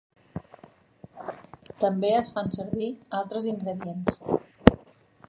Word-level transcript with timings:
També 1.83 2.09
es 2.21 2.31
fan 2.39 2.51
servir 2.57 2.89
altres 3.21 3.49
ingredients. 3.53 4.21